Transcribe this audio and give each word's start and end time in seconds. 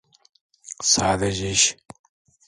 Sadece 0.81 1.49
iş. 1.51 1.77